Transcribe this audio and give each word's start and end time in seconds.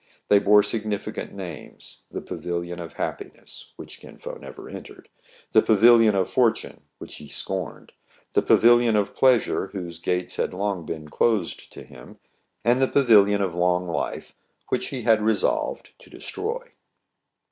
They 0.29 0.39
bore 0.39 0.63
significant 0.63 1.31
names,— 1.31 1.99
the 2.11 2.23
Pavilion 2.23 2.79
of 2.79 2.93
Happiness, 2.93 3.73
which 3.75 3.99
Kin 3.99 4.17
Fo 4.17 4.33
never 4.33 4.67
entered; 4.67 5.09
the 5.51 5.61
Pavilion 5.61 6.15
of 6.15 6.27
For 6.27 6.49
tune, 6.51 6.81
which 6.97 7.17
he 7.17 7.27
scorned; 7.27 7.91
the 8.33 8.41
Pavilion 8.41 8.95
of 8.95 9.15
Pleas 9.15 9.45
ure, 9.45 9.67
whose 9.67 9.99
gates 9.99 10.37
had 10.37 10.55
long 10.55 10.87
been 10.87 11.07
closed 11.09 11.71
to 11.73 11.83
him; 11.83 12.17
and 12.65 12.81
the 12.81 12.87
Pavilion 12.87 13.43
of 13.43 13.53
Long 13.53 13.85
Life, 13.87 14.35
which 14.69 14.87
he 14.87 15.03
had 15.03 15.21
resolved 15.21 15.91
to 15.99 16.09
destroy. 16.09 16.73